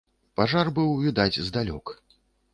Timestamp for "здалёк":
1.51-1.97